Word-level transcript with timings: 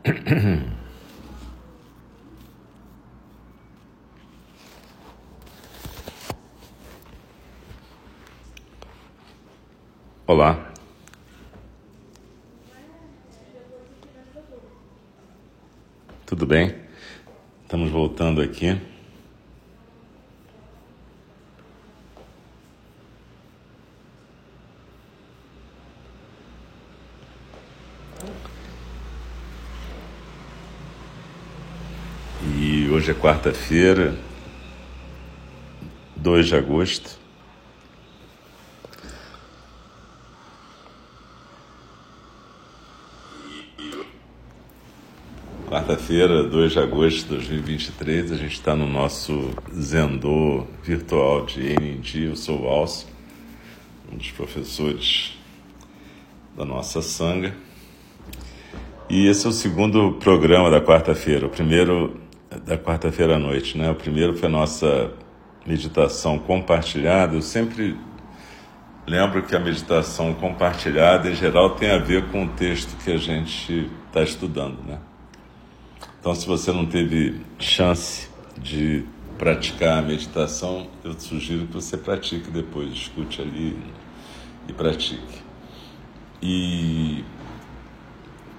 Olá. 10.26 10.72
Tudo 16.24 16.46
bem? 16.46 16.74
Estamos 17.64 17.90
voltando 17.90 18.40
aqui. 18.40 18.80
E 32.42 32.88
hoje 33.10 33.12
é 33.12 33.14
quarta-feira, 33.14 34.14
2 36.16 36.46
de 36.46 36.54
agosto. 36.54 37.18
Quarta-feira, 45.68 46.44
2 46.44 46.72
de 46.72 46.78
agosto 46.78 47.22
de 47.22 47.28
2023, 47.28 48.32
a 48.32 48.36
gente 48.36 48.52
está 48.52 48.74
no 48.74 48.86
nosso 48.86 49.50
Zendô 49.72 50.66
virtual 50.82 51.46
de 51.46 51.60
NND. 51.60 52.28
Eu 52.28 52.36
sou 52.36 52.62
o 52.62 52.68
Alcio, 52.68 53.08
um 54.12 54.16
dos 54.16 54.30
professores 54.30 55.38
da 56.56 56.64
nossa 56.64 57.02
sanga. 57.02 57.54
E 59.08 59.26
esse 59.26 59.46
é 59.46 59.48
o 59.48 59.52
segundo 59.52 60.12
programa 60.14 60.70
da 60.70 60.80
quarta-feira, 60.80 61.46
o 61.46 61.50
primeiro 61.50 62.29
da 62.64 62.76
quarta-feira 62.76 63.36
à 63.36 63.38
noite, 63.38 63.76
né? 63.76 63.90
O 63.90 63.94
primeiro 63.94 64.36
foi 64.36 64.48
a 64.48 64.52
nossa 64.52 65.12
meditação 65.66 66.38
compartilhada. 66.38 67.34
Eu 67.34 67.42
sempre 67.42 67.96
lembro 69.06 69.42
que 69.42 69.54
a 69.54 69.60
meditação 69.60 70.34
compartilhada, 70.34 71.30
em 71.30 71.34
geral, 71.34 71.70
tem 71.70 71.90
a 71.90 71.98
ver 71.98 72.26
com 72.28 72.44
o 72.44 72.48
texto 72.48 72.96
que 73.02 73.10
a 73.10 73.16
gente 73.16 73.90
está 74.08 74.22
estudando, 74.22 74.82
né? 74.86 74.98
Então, 76.20 76.34
se 76.34 76.46
você 76.46 76.70
não 76.70 76.84
teve 76.84 77.40
chance 77.58 78.28
de 78.58 79.04
praticar 79.38 79.98
a 79.98 80.02
meditação, 80.02 80.86
eu 81.02 81.14
te 81.14 81.22
sugiro 81.22 81.66
que 81.66 81.72
você 81.72 81.96
pratique 81.96 82.50
depois, 82.50 82.92
escute 82.92 83.40
ali 83.40 83.78
e 84.68 84.72
pratique. 84.72 85.42
E 86.42 87.24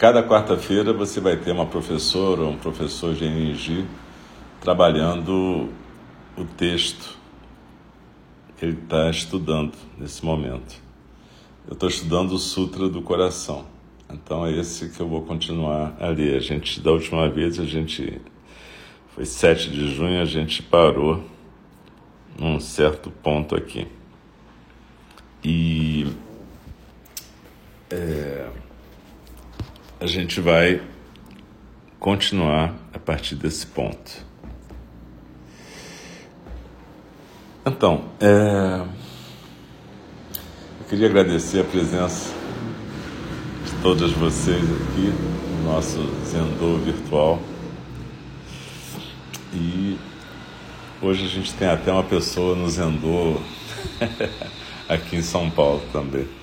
cada 0.01 0.23
quarta-feira 0.23 0.91
você 0.91 1.19
vai 1.19 1.37
ter 1.37 1.51
uma 1.51 1.67
professora 1.67 2.41
ou 2.41 2.49
um 2.49 2.57
professor 2.57 3.13
de 3.13 3.23
energia 3.23 3.85
trabalhando 4.59 5.69
o 6.35 6.43
texto 6.57 7.19
que 8.57 8.65
ele 8.65 8.79
está 8.81 9.11
estudando 9.11 9.73
nesse 9.99 10.25
momento. 10.25 10.81
Eu 11.67 11.73
estou 11.73 11.87
estudando 11.87 12.31
o 12.31 12.39
Sutra 12.39 12.89
do 12.89 13.03
Coração. 13.03 13.63
Então 14.11 14.43
é 14.43 14.51
esse 14.53 14.89
que 14.89 14.99
eu 14.99 15.07
vou 15.07 15.21
continuar 15.21 15.95
a 15.99 16.07
ler. 16.07 16.35
A 16.35 16.39
gente, 16.39 16.81
da 16.81 16.89
última 16.91 17.29
vez, 17.29 17.59
a 17.59 17.65
gente. 17.65 18.19
Foi 19.09 19.23
7 19.23 19.69
de 19.69 19.93
junho, 19.93 20.19
a 20.19 20.25
gente 20.25 20.63
parou 20.63 21.23
num 22.39 22.59
certo 22.59 23.11
ponto 23.11 23.55
aqui. 23.55 23.87
E. 25.43 26.07
É, 27.91 28.49
a 30.01 30.07
gente 30.07 30.41
vai 30.41 30.81
continuar 31.99 32.73
a 32.91 32.97
partir 32.97 33.35
desse 33.35 33.67
ponto. 33.67 34.25
Então, 37.63 38.05
é, 38.19 38.83
eu 40.79 40.85
queria 40.89 41.05
agradecer 41.05 41.59
a 41.59 41.63
presença 41.63 42.33
todas 43.83 44.11
vocês 44.13 44.63
aqui 44.63 45.13
no 45.59 45.71
nosso 45.71 45.99
Zendô 46.25 46.77
virtual. 46.77 47.39
E 49.53 49.99
hoje 50.99 51.25
a 51.25 51.29
gente 51.29 51.53
tem 51.53 51.67
até 51.67 51.91
uma 51.91 52.03
pessoa 52.03 52.55
no 52.55 52.67
Zendô 52.67 53.39
aqui 54.89 55.17
em 55.17 55.21
São 55.21 55.47
Paulo 55.51 55.83
também. 55.93 56.40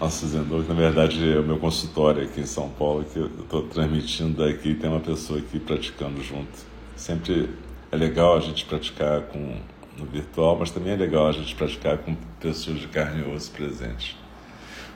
Nosso 0.00 0.26
Zendô, 0.26 0.62
que 0.62 0.68
na 0.70 0.74
verdade 0.74 1.30
é 1.30 1.38
o 1.38 1.42
meu 1.42 1.58
consultório 1.58 2.22
aqui 2.22 2.40
em 2.40 2.46
São 2.46 2.70
Paulo, 2.70 3.04
que 3.04 3.18
eu 3.18 3.26
estou 3.26 3.64
transmitindo 3.64 4.42
daqui 4.42 4.74
tem 4.74 4.88
uma 4.88 4.98
pessoa 4.98 5.38
aqui 5.38 5.60
praticando 5.60 6.22
junto. 6.22 6.48
Sempre 6.96 7.50
é 7.92 7.96
legal 7.96 8.38
a 8.38 8.40
gente 8.40 8.64
praticar 8.64 9.20
com, 9.24 9.56
no 9.98 10.06
virtual, 10.06 10.56
mas 10.58 10.70
também 10.70 10.94
é 10.94 10.96
legal 10.96 11.28
a 11.28 11.32
gente 11.32 11.54
praticar 11.54 11.98
com 11.98 12.16
pessoas 12.40 12.80
de 12.80 12.88
carne 12.88 13.22
e 13.22 13.36
osso 13.36 13.50
presentes. 13.50 14.16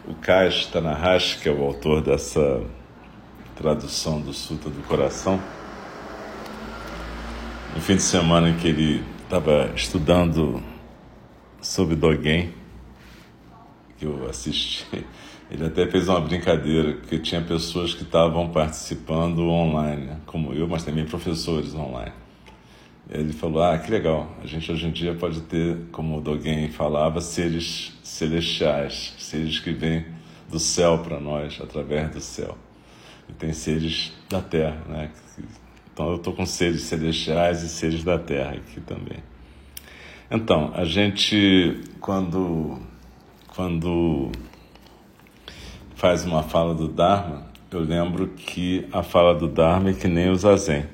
O 0.09 0.15
Kaj 0.15 0.69
Tanahashi, 0.73 1.39
que 1.39 1.51
é 1.51 1.53
o 1.53 1.63
autor 1.63 2.01
dessa 2.01 2.63
tradução 3.57 4.23
do 4.23 4.33
Sutra 4.33 4.71
do 4.71 4.83
Coração, 4.85 5.39
no 7.75 7.81
fim 7.83 7.97
de 7.97 8.03
semana 8.03 8.49
em 8.49 8.57
que 8.57 8.69
ele 8.69 9.05
estava 9.23 9.71
estudando 9.77 10.63
sobre 11.61 11.95
Dogen, 11.95 12.64
que 14.05 14.23
eu 14.23 14.29
assisti, 14.29 14.85
ele 15.51 15.65
até 15.65 15.87
fez 15.87 16.09
uma 16.09 16.21
brincadeira, 16.21 16.95
que 16.95 17.19
tinha 17.19 17.41
pessoas 17.41 17.95
que 17.95 18.03
estavam 18.03 18.51
participando 18.51 19.49
online, 19.49 20.11
como 20.27 20.53
eu, 20.53 20.69
mas 20.69 20.85
também 20.85 21.07
professores 21.07 21.75
online. 21.75 22.13
Ele 23.09 23.33
falou: 23.33 23.63
Ah, 23.63 23.79
que 23.79 23.91
legal, 23.91 24.31
a 24.43 24.47
gente 24.47 24.71
hoje 24.71 24.87
em 24.87 24.93
dia 24.93 25.15
pode 25.15 25.41
ter, 25.43 25.77
como 25.91 26.21
Dogen 26.21 26.69
falava, 26.71 27.21
seres 27.21 27.99
celestiais, 28.03 29.15
seres 29.19 29.59
que 29.59 29.73
vêm 29.73 30.07
do 30.51 30.59
céu 30.59 30.99
para 30.99 31.19
nós, 31.21 31.59
através 31.63 32.11
do 32.11 32.21
céu. 32.21 32.57
E 33.29 33.33
tem 33.33 33.53
seres 33.53 34.13
da 34.29 34.41
terra, 34.41 34.83
né? 34.89 35.11
Então 35.93 36.11
eu 36.11 36.17
estou 36.17 36.33
com 36.33 36.45
seres 36.45 36.83
celestiais 36.83 37.63
e 37.63 37.69
seres 37.69 38.03
da 38.03 38.19
terra 38.19 38.53
aqui 38.53 38.81
também. 38.81 39.23
Então, 40.31 40.73
a 40.75 40.85
gente, 40.85 41.81
quando, 42.01 42.81
quando 43.55 44.33
faz 45.95 46.25
uma 46.25 46.43
fala 46.43 46.75
do 46.75 46.89
Dharma, 46.89 47.47
eu 47.71 47.81
lembro 47.81 48.29
que 48.29 48.87
a 48.93 49.03
fala 49.03 49.35
do 49.35 49.49
Dharma 49.49 49.91
é 49.91 49.93
que 49.95 50.09
nem 50.09 50.31
o 50.31 50.37
Zazen 50.37 50.87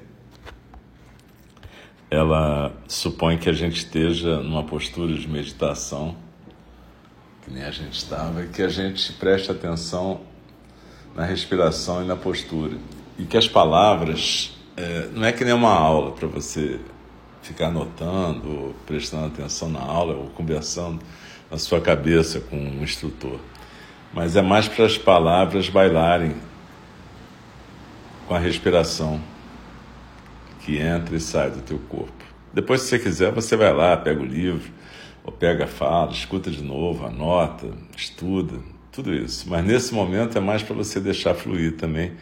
ela 2.11 2.73
supõe 2.89 3.39
que 3.39 3.49
a 3.49 3.53
gente 3.53 3.77
esteja 3.77 4.41
numa 4.41 4.65
postura 4.65 5.15
de 5.15 5.29
meditação, 5.29 6.17
que 7.45 7.53
nem 7.53 7.63
a 7.63 7.71
gente 7.71 7.97
estava, 7.97 8.43
e 8.43 8.49
que 8.49 8.63
a 8.63 8.69
gente 8.69 9.13
preste 9.13 9.51
atenção 9.51 10.21
na 11.15 11.25
respiração 11.25 12.03
e 12.03 12.07
na 12.07 12.17
postura. 12.17 12.77
E 13.17 13.25
que 13.25 13.37
as 13.37 13.47
palavras, 13.47 14.59
é, 14.77 15.09
não 15.13 15.25
é 15.25 15.31
que 15.31 15.45
nem 15.45 15.55
uma 15.55 15.73
aula 15.73 16.11
para 16.11 16.27
você 16.27 16.81
ficar 17.43 17.69
anotando, 17.69 18.75
prestando 18.87 19.27
atenção 19.27 19.69
na 19.69 19.81
aula, 19.81 20.15
ou 20.15 20.27
conversando 20.31 20.99
na 21.51 21.59
sua 21.59 21.81
cabeça 21.81 22.41
com 22.41 22.57
um 22.57 22.83
instrutor, 22.83 23.41
mas 24.13 24.37
é 24.37 24.43
mais 24.43 24.69
para 24.69 24.87
as 24.87 24.97
palavras 24.97 25.69
bailarem 25.69 26.35
com 28.27 28.35
a 28.35 28.39
respiração 28.39 29.21
que 30.61 30.79
entra 30.79 31.17
e 31.17 31.21
sai 31.21 31.51
do 31.51 31.61
teu 31.61 31.79
corpo. 31.79 32.13
Depois, 32.53 32.83
se 32.83 32.89
você 32.89 32.99
quiser, 32.99 33.33
você 33.33 33.57
vai 33.57 33.73
lá, 33.73 33.97
pega 33.97 34.21
o 34.21 34.25
livro, 34.25 34.71
ou 35.25 35.33
pega 35.33 35.65
a 35.65 35.67
fala, 35.67 36.13
escuta 36.13 36.51
de 36.51 36.63
novo, 36.63 37.07
anota, 37.07 37.69
estuda, 37.97 38.59
tudo 38.91 39.15
isso. 39.15 39.49
Mas 39.49 39.65
nesse 39.65 39.95
momento 39.95 40.37
é 40.37 40.41
mais 40.41 40.63
para 40.63 40.75
você 40.75 41.01
deixar 41.01 41.35
fluir 41.35 41.77
também, 41.77 42.13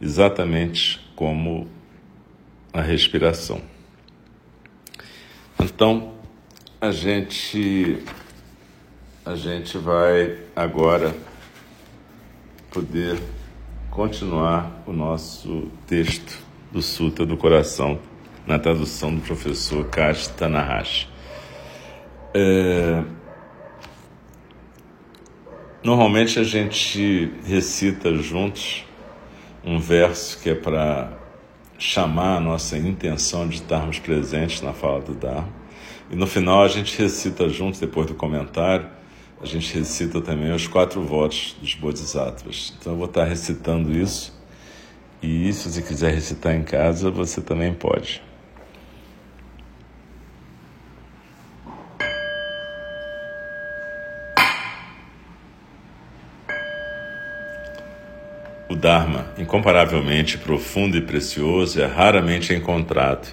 exatamente 0.00 1.00
como 1.14 1.68
a 2.72 2.80
respiração. 2.80 3.60
Então, 5.60 6.14
a 6.80 6.90
gente 6.90 8.02
a 9.24 9.36
gente 9.36 9.78
vai 9.78 10.36
agora 10.54 11.14
poder 12.72 13.20
continuar 13.88 14.82
o 14.84 14.92
nosso 14.92 15.70
texto 15.86 16.42
do 16.72 16.82
Sutra 16.82 17.24
do 17.24 17.36
Coração, 17.36 18.00
na 18.44 18.58
tradução 18.58 19.14
do 19.14 19.20
professor 19.20 19.86
Kashi 19.86 20.28
Tanahashi. 20.30 21.08
É... 22.34 23.04
Normalmente 25.84 26.40
a 26.40 26.44
gente 26.44 27.32
recita 27.44 28.12
juntos 28.16 28.84
um 29.64 29.78
verso 29.78 30.40
que 30.40 30.50
é 30.50 30.54
para 30.54 31.12
chamar 31.78 32.38
a 32.38 32.40
nossa 32.40 32.76
intenção 32.76 33.48
de 33.48 33.56
estarmos 33.56 34.00
presentes 34.00 34.62
na 34.62 34.72
fala 34.72 35.00
do 35.00 35.14
Dharma. 35.14 35.48
E 36.10 36.16
no 36.16 36.26
final 36.26 36.64
a 36.64 36.68
gente 36.68 37.00
recita 37.00 37.48
juntos, 37.48 37.78
depois 37.78 38.06
do 38.06 38.14
comentário, 38.14 38.86
a 39.42 39.46
gente 39.46 39.74
recita 39.76 40.20
também 40.20 40.52
os 40.52 40.68
quatro 40.68 41.02
votos 41.02 41.56
dos 41.60 41.74
Bodhisattvas. 41.74 42.72
Então 42.78 42.92
eu 42.92 42.96
vou 42.96 43.06
estar 43.06 43.24
recitando 43.24 43.92
isso 43.92 44.32
E 45.20 45.52
se 45.52 45.68
você 45.70 45.82
quiser 45.82 46.14
recitar 46.14 46.54
em 46.54 46.62
casa, 46.62 47.10
você 47.10 47.40
também 47.40 47.72
pode. 47.74 48.22
O 58.68 58.74
Dharma, 58.74 59.26
incomparavelmente 59.38 60.38
profundo 60.38 60.96
e 60.96 61.00
precioso, 61.00 61.80
é 61.80 61.86
raramente 61.86 62.52
encontrado, 62.54 63.32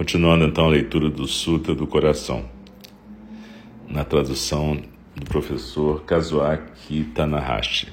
Continuando 0.00 0.46
então 0.46 0.64
a 0.64 0.68
leitura 0.70 1.10
do 1.10 1.26
Sutra 1.26 1.74
do 1.74 1.86
Coração, 1.86 2.48
na 3.86 4.02
tradução 4.02 4.80
do 5.14 5.26
professor 5.26 6.04
Kazuaki 6.04 7.04
Tanahashi. 7.14 7.88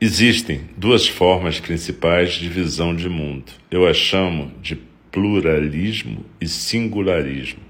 Existem 0.00 0.62
duas 0.76 1.06
formas 1.06 1.60
principais 1.60 2.32
de 2.32 2.48
visão 2.48 2.92
de 2.92 3.08
mundo. 3.08 3.52
Eu 3.70 3.86
as 3.86 3.96
chamo 3.96 4.50
de 4.60 4.76
pluralismo 5.12 6.24
e 6.40 6.48
singularismo. 6.48 7.60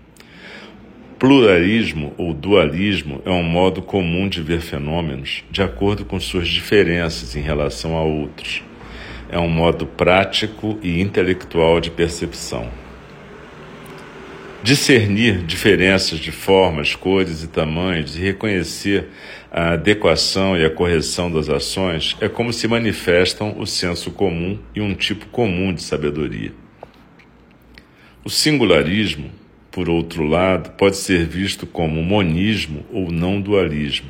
Pluralismo 1.18 2.14
ou 2.16 2.32
dualismo 2.32 3.20
é 3.26 3.30
um 3.30 3.44
modo 3.44 3.82
comum 3.82 4.30
de 4.30 4.40
ver 4.40 4.62
fenômenos 4.62 5.44
de 5.50 5.62
acordo 5.62 6.06
com 6.06 6.18
suas 6.18 6.48
diferenças 6.48 7.36
em 7.36 7.42
relação 7.42 7.98
a 7.98 8.02
outros. 8.02 8.62
É 9.34 9.38
um 9.38 9.48
modo 9.48 9.84
prático 9.84 10.78
e 10.80 11.00
intelectual 11.00 11.80
de 11.80 11.90
percepção. 11.90 12.70
Discernir 14.62 15.42
diferenças 15.42 16.20
de 16.20 16.30
formas, 16.30 16.94
cores 16.94 17.42
e 17.42 17.48
tamanhos 17.48 18.16
e 18.16 18.20
reconhecer 18.20 19.08
a 19.50 19.72
adequação 19.72 20.56
e 20.56 20.64
a 20.64 20.70
correção 20.70 21.28
das 21.28 21.48
ações 21.48 22.16
é 22.20 22.28
como 22.28 22.52
se 22.52 22.68
manifestam 22.68 23.58
o 23.58 23.66
senso 23.66 24.12
comum 24.12 24.56
e 24.72 24.80
um 24.80 24.94
tipo 24.94 25.26
comum 25.26 25.74
de 25.74 25.82
sabedoria. 25.82 26.52
O 28.24 28.30
singularismo 28.30 29.30
por 29.74 29.90
outro 29.90 30.22
lado, 30.22 30.70
pode 30.78 30.96
ser 30.96 31.26
visto 31.26 31.66
como 31.66 32.00
monismo 32.00 32.86
ou 32.92 33.10
não 33.10 33.40
dualismo. 33.40 34.08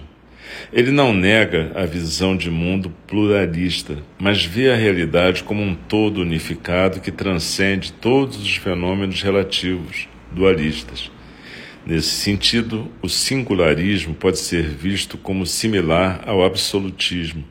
Ele 0.72 0.90
não 0.90 1.12
nega 1.12 1.72
a 1.74 1.84
visão 1.84 2.36
de 2.36 2.50
mundo 2.50 2.92
pluralista, 3.06 3.98
mas 4.18 4.44
vê 4.44 4.70
a 4.70 4.76
realidade 4.76 5.42
como 5.42 5.62
um 5.62 5.74
todo 5.74 6.20
unificado 6.20 7.00
que 7.00 7.10
transcende 7.10 7.92
todos 7.92 8.38
os 8.38 8.56
fenômenos 8.56 9.22
relativos, 9.22 10.08
dualistas. 10.32 11.10
Nesse 11.86 12.08
sentido, 12.08 12.90
o 13.02 13.08
singularismo 13.10 14.14
pode 14.14 14.38
ser 14.38 14.62
visto 14.62 15.18
como 15.18 15.44
similar 15.44 16.22
ao 16.26 16.42
absolutismo, 16.42 17.44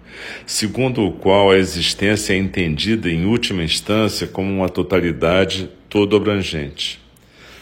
segundo 0.44 1.06
o 1.06 1.12
qual 1.12 1.52
a 1.52 1.58
existência 1.58 2.34
é 2.34 2.38
entendida 2.38 3.12
em 3.12 3.26
última 3.26 3.64
instância 3.64 4.26
como 4.26 4.52
uma 4.52 4.70
totalidade 4.70 5.70
todo 5.88 6.16
abrangente. 6.16 7.00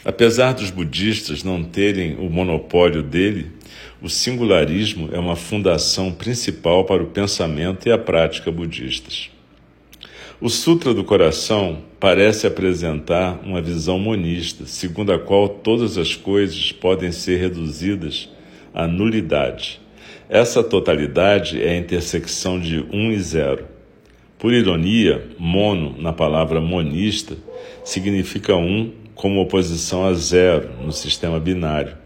Apesar 0.05 0.53
dos 0.53 0.71
budistas 0.71 1.43
não 1.43 1.61
terem 1.61 2.15
o 2.15 2.29
monopólio 2.29 3.03
dele, 3.03 3.51
o 4.01 4.09
singularismo 4.09 5.09
é 5.11 5.19
uma 5.19 5.35
fundação 5.35 6.11
principal 6.11 6.85
para 6.85 7.03
o 7.03 7.07
pensamento 7.07 7.87
e 7.87 7.91
a 7.91 7.97
prática 7.97 8.51
budistas. 8.51 9.29
O 10.39 10.49
Sutra 10.49 10.91
do 10.91 11.03
Coração 11.03 11.83
parece 11.99 12.47
apresentar 12.47 13.39
uma 13.45 13.61
visão 13.61 13.99
monista, 13.99 14.65
segundo 14.65 15.13
a 15.13 15.19
qual 15.19 15.47
todas 15.47 15.99
as 15.99 16.15
coisas 16.15 16.71
podem 16.71 17.11
ser 17.11 17.37
reduzidas 17.37 18.27
à 18.73 18.87
nulidade. 18.87 19.79
Essa 20.27 20.63
totalidade 20.63 21.61
é 21.61 21.69
a 21.69 21.77
intersecção 21.77 22.59
de 22.59 22.83
um 22.91 23.11
e 23.11 23.19
zero. 23.19 23.65
Por 24.39 24.51
ironia, 24.51 25.29
mono, 25.37 25.95
na 26.01 26.11
palavra 26.11 26.59
monista, 26.59 27.37
significa 27.83 28.55
um 28.55 28.91
como 29.13 29.39
oposição 29.39 30.07
a 30.07 30.13
zero 30.15 30.71
no 30.81 30.91
sistema 30.91 31.39
binário. 31.39 32.00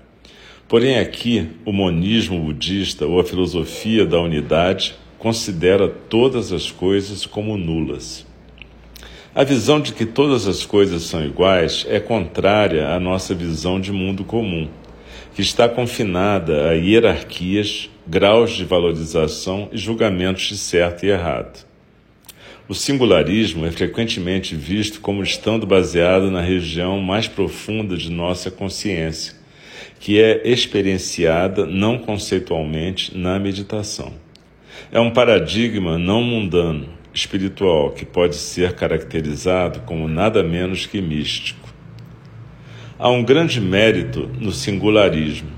Porém, 0.68 0.98
aqui, 0.98 1.52
o 1.64 1.72
monismo 1.72 2.40
budista 2.40 3.06
ou 3.06 3.20
a 3.20 3.24
filosofia 3.24 4.04
da 4.04 4.20
unidade 4.20 4.96
considera 5.20 5.88
todas 5.88 6.52
as 6.52 6.72
coisas 6.72 7.24
como 7.24 7.56
nulas. 7.56 8.26
A 9.34 9.44
visão 9.44 9.80
de 9.80 9.94
que 9.94 10.08
todas 10.08 10.48
as 10.48 10.66
coisas 10.66 11.04
são 11.04 11.24
iguais 11.24 11.86
é 11.88 12.00
contrária 12.00 12.90
à 12.90 13.00
nossa 13.00 13.36
visão 13.36 13.80
de 13.80 13.92
mundo 13.92 14.24
comum, 14.24 14.68
que 15.36 15.42
está 15.42 15.70
confinada 15.70 16.70
a 16.70 16.74
hierarquias, 16.74 17.90
graus 18.08 18.52
de 18.52 18.66
valorização 18.66 19.70
e 19.72 19.78
julgamentos 19.78 20.46
de 20.46 20.58
certo 20.58 21.06
e 21.06 21.10
errado. 21.10 21.64
O 22.68 22.74
singularismo 22.74 23.68
é 23.68 23.72
frequentemente 23.72 24.56
visto 24.56 25.00
como 25.00 25.22
estando 25.22 25.68
baseado 25.68 26.32
na 26.32 26.42
região 26.42 27.00
mais 27.00 27.28
profunda 27.28 27.96
de 27.96 28.10
nossa 28.10 28.50
consciência, 28.50 29.35
que 30.06 30.22
é 30.22 30.48
experienciada 30.48 31.66
não 31.66 31.98
conceitualmente 31.98 33.18
na 33.18 33.40
meditação. 33.40 34.14
É 34.92 35.00
um 35.00 35.10
paradigma 35.10 35.98
não 35.98 36.22
mundano, 36.22 36.90
espiritual, 37.12 37.90
que 37.90 38.06
pode 38.06 38.36
ser 38.36 38.74
caracterizado 38.74 39.80
como 39.80 40.08
nada 40.08 40.44
menos 40.44 40.86
que 40.86 41.02
místico. 41.02 41.68
Há 43.00 43.10
um 43.10 43.24
grande 43.24 43.60
mérito 43.60 44.30
no 44.40 44.52
singularismo. 44.52 45.50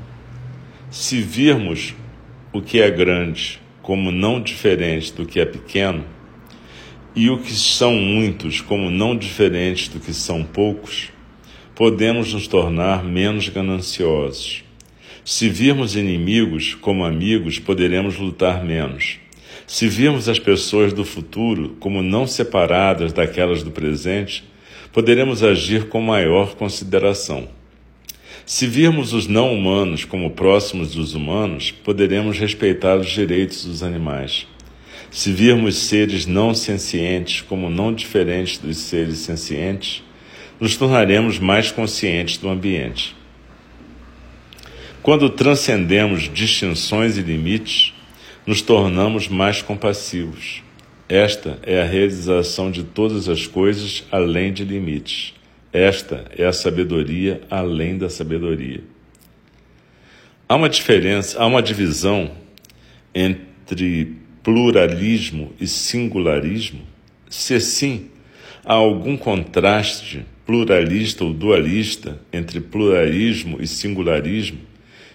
Se 0.90 1.20
virmos 1.20 1.94
o 2.54 2.62
que 2.62 2.80
é 2.80 2.90
grande 2.90 3.62
como 3.82 4.14
não 4.14 4.42
diferente 4.42 5.12
do 5.12 5.26
que 5.26 5.42
é 5.42 5.46
pequeno, 5.46 6.06
e 7.14 7.30
o 7.30 7.38
que 7.38 7.52
são 7.52 7.96
muitos 7.96 8.62
como 8.62 8.90
não 8.90 9.14
diferentes 9.14 9.90
do 9.90 10.00
que 10.00 10.14
são 10.14 10.42
poucos, 10.42 11.12
podemos 11.78 12.34
nos 12.34 12.48
tornar 12.48 13.04
menos 13.04 13.50
gananciosos. 13.50 14.64
Se 15.24 15.48
virmos 15.48 15.96
inimigos 15.96 16.74
como 16.74 17.06
amigos, 17.06 17.60
poderemos 17.60 18.18
lutar 18.18 18.66
menos. 18.66 19.20
Se 19.68 19.88
virmos 19.88 20.28
as 20.28 20.40
pessoas 20.40 20.92
do 20.92 21.06
futuro 21.06 21.78
como 21.80 22.02
não 22.02 22.26
separadas 22.26 23.14
daquelas 23.14 23.62
do 23.62 23.70
presente, 23.70 24.44
poderemos 24.92 25.44
agir 25.44 25.88
com 25.88 26.02
maior 26.02 26.56
consideração. 26.56 27.48
Se 28.44 28.66
virmos 28.66 29.14
os 29.14 29.28
não 29.28 29.54
humanos 29.54 30.04
como 30.04 30.32
próximos 30.32 30.96
dos 30.96 31.14
humanos, 31.14 31.70
poderemos 31.70 32.40
respeitar 32.40 32.98
os 32.98 33.08
direitos 33.08 33.66
dos 33.66 33.84
animais. 33.84 34.48
Se 35.12 35.32
virmos 35.32 35.76
seres 35.76 36.26
não 36.26 36.56
sencientes 36.56 37.42
como 37.42 37.70
não 37.70 37.94
diferentes 37.94 38.58
dos 38.58 38.78
seres 38.78 39.20
sencientes, 39.20 40.07
nos 40.60 40.76
tornaremos 40.76 41.40
mais 41.40 41.72
conscientes 41.72 42.38
do 42.38 42.50
ambiente. 42.50 43.16
Quando 45.02 45.30
transcendemos 45.30 46.30
distinções 46.34 47.18
e 47.18 47.22
limites, 47.22 47.94
nos 48.46 48.62
tornamos 48.62 49.28
mais 49.28 49.62
compassivos. 49.62 50.62
Esta 51.08 51.60
é 51.64 51.82
a 51.82 51.86
realização 51.86 52.70
de 52.70 52.84
todas 52.84 53.30
as 53.30 53.48
coisas 53.48 54.04
além 54.12 54.52
de 54.52 54.66
limites. 54.66 55.34
Esta 55.72 56.26
é 56.38 56.46
a 56.46 56.52
sabedoria 56.52 57.42
além 57.50 57.98
da 57.98 58.10
sabedoria. 58.10 58.84
Há 60.50 60.56
uma 60.56 60.70
diferença, 60.70 61.42
há 61.42 61.46
uma 61.46 61.62
divisão 61.62 62.32
entre 63.14 64.18
pluralismo 64.44 65.54
e 65.60 65.68
singularismo? 65.68 66.82
Se 67.30 67.60
sim, 67.60 68.10
Há 68.70 68.74
algum 68.74 69.16
contraste 69.16 70.26
pluralista 70.46 71.24
ou 71.24 71.34
dualista 71.34 72.20
entre 72.34 72.60
pluralismo 72.60 73.60
e 73.62 73.66
singularismo? 73.66 74.58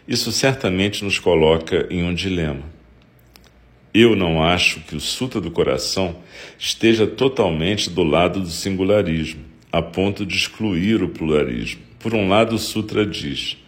Isso 0.08 0.32
certamente 0.32 1.04
nos 1.04 1.18
coloca 1.18 1.86
em 1.90 2.02
um 2.02 2.14
dilema. 2.14 2.62
Eu 3.92 4.16
não 4.16 4.42
acho 4.42 4.80
que 4.80 4.96
o 4.96 5.00
Sutra 5.00 5.38
do 5.38 5.50
Coração 5.50 6.16
esteja 6.58 7.06
totalmente 7.06 7.90
do 7.90 8.02
lado 8.02 8.40
do 8.40 8.48
singularismo, 8.48 9.42
a 9.70 9.82
ponto 9.82 10.24
de 10.24 10.34
excluir 10.34 11.02
o 11.02 11.10
pluralismo. 11.10 11.82
Por 11.98 12.14
um 12.14 12.30
lado, 12.30 12.54
o 12.54 12.58
Sutra 12.58 13.04
diz: 13.04 13.58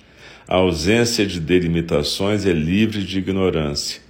a 0.48 0.54
ausência 0.54 1.26
de 1.26 1.38
delimitações 1.38 2.46
é 2.46 2.54
livre 2.54 3.04
de 3.04 3.18
ignorância, 3.18 4.00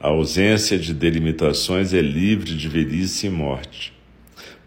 a 0.00 0.08
ausência 0.08 0.76
de 0.76 0.92
delimitações 0.92 1.94
é 1.94 2.00
livre 2.00 2.52
de 2.52 2.66
velhice 2.66 3.28
e 3.28 3.30
morte. 3.30 3.99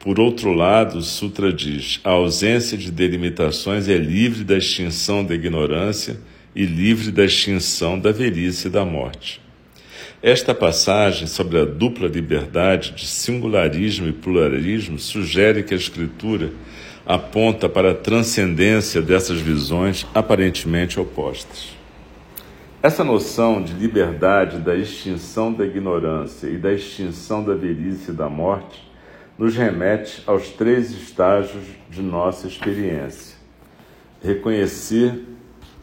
Por 0.03 0.19
outro 0.19 0.51
lado, 0.51 0.97
o 0.97 1.01
Sutra 1.01 1.53
diz: 1.53 2.01
a 2.03 2.09
ausência 2.09 2.77
de 2.77 2.91
delimitações 2.91 3.87
é 3.87 3.95
livre 3.95 4.43
da 4.43 4.57
extinção 4.57 5.23
da 5.23 5.33
ignorância 5.33 6.19
e 6.53 6.65
livre 6.65 7.09
da 7.09 7.23
extinção 7.23 7.97
da 7.97 8.11
velhice 8.11 8.67
e 8.67 8.69
da 8.69 8.83
morte. 8.83 9.41
Esta 10.21 10.53
passagem 10.53 11.25
sobre 11.25 11.57
a 11.57 11.63
dupla 11.63 12.09
liberdade 12.09 12.91
de 12.91 13.07
singularismo 13.07 14.05
e 14.09 14.11
pluralismo 14.11 14.99
sugere 14.99 15.63
que 15.63 15.73
a 15.73 15.77
Escritura 15.77 16.51
aponta 17.05 17.69
para 17.69 17.91
a 17.91 17.95
transcendência 17.95 19.01
dessas 19.01 19.39
visões 19.39 20.05
aparentemente 20.13 20.99
opostas. 20.99 21.69
Essa 22.81 23.05
noção 23.05 23.63
de 23.63 23.71
liberdade 23.71 24.57
da 24.57 24.75
extinção 24.75 25.53
da 25.53 25.65
ignorância 25.65 26.47
e 26.47 26.57
da 26.57 26.73
extinção 26.73 27.41
da 27.41 27.53
velhice 27.53 28.11
e 28.11 28.13
da 28.13 28.27
morte 28.27 28.92
nos 29.37 29.55
remete 29.55 30.21
aos 30.25 30.49
três 30.49 30.91
estágios 30.91 31.63
de 31.89 32.01
nossa 32.01 32.47
experiência: 32.47 33.37
reconhecer 34.23 35.21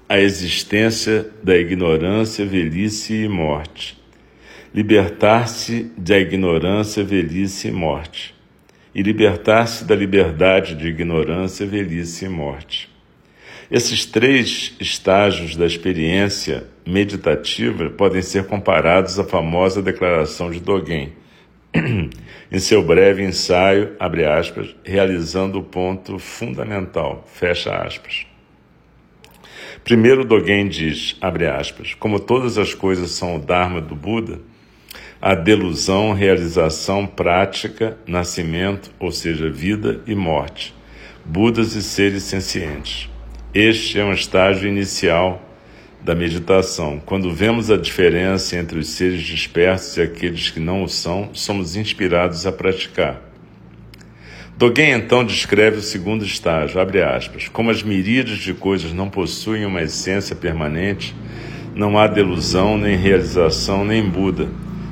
a 0.09 0.19
existência 0.19 1.30
da 1.42 1.57
ignorância, 1.57 2.45
velhice 2.45 3.14
e 3.14 3.28
morte. 3.28 3.99
Libertar-se 4.73 5.90
da 5.97 6.19
ignorância, 6.19 7.02
velhice 7.02 7.69
e 7.69 7.73
morte, 7.73 8.35
e 8.95 9.02
libertar-se 9.02 9.85
da 9.85 9.97
liberdade 9.97 10.76
de 10.76 10.88
ignorância, 10.88 11.66
velhice 11.66 12.25
e 12.25 12.28
morte. 12.28 12.88
Esses 13.71 14.04
três 14.04 14.75
estágios 14.80 15.54
da 15.54 15.64
experiência 15.64 16.66
meditativa 16.85 17.88
podem 17.90 18.21
ser 18.21 18.47
comparados 18.47 19.19
à 19.19 19.25
famosa 19.25 19.80
declaração 19.80 20.50
de 20.50 20.59
Dogen, 20.59 21.12
em 21.74 22.58
seu 22.58 22.82
breve 22.82 23.22
ensaio, 23.22 23.94
abre 23.98 24.24
aspas, 24.24 24.74
realizando 24.84 25.58
o 25.58 25.62
ponto 25.62 26.18
fundamental, 26.18 27.24
fecha 27.26 27.74
aspas. 27.76 28.26
Primeiro 29.84 30.24
Dogen 30.24 30.68
diz, 30.68 31.16
abre 31.20 31.46
aspas, 31.46 31.94
como 31.94 32.20
todas 32.20 32.58
as 32.58 32.74
coisas 32.74 33.12
são 33.12 33.36
o 33.36 33.38
Dharma 33.38 33.80
do 33.80 33.94
Buda, 33.94 34.40
a 35.20 35.34
delusão, 35.34 36.12
realização, 36.12 37.06
prática, 37.06 37.96
nascimento, 38.06 38.90
ou 38.98 39.12
seja, 39.12 39.50
vida 39.50 40.00
e 40.06 40.14
morte, 40.14 40.74
Budas 41.24 41.74
e 41.74 41.82
seres 41.82 42.22
sencientes. 42.24 43.08
Este 43.52 44.00
é 44.00 44.04
um 44.04 44.12
estágio 44.12 44.68
inicial 44.68 45.50
da 46.02 46.14
meditação. 46.14 47.00
Quando 47.04 47.33
vemos 47.33 47.71
a 47.71 47.76
diferença 47.76 48.57
entre 48.57 48.78
os 48.78 48.88
seres 48.88 49.23
dispersos 49.23 49.97
e 49.97 50.02
aqueles 50.02 50.50
que 50.50 50.61
não 50.61 50.83
o 50.83 50.88
são, 50.88 51.30
somos 51.33 51.76
inspirados 51.76 52.47
a 52.47 52.52
praticar. 52.52 53.21
Dogen 54.57 54.92
então 54.92 55.25
descreve 55.25 55.78
o 55.78 55.83
segundo 55.83 56.25
estágio, 56.25 56.80
abre 56.80 57.02
aspas, 57.02 57.49
como 57.49 57.71
as 57.71 57.83
miríades 57.83 58.38
de 58.38 58.52
coisas 58.52 58.92
não 58.92 59.09
possuem 59.09 59.64
uma 59.64 59.83
essência 59.83 60.37
permanente, 60.37 61.14
não 61.75 61.99
há 61.99 62.07
delusão, 62.07 62.76
nem 62.76 62.97
realização, 62.97 63.85
nem 63.85 64.07
Buda 64.07 64.49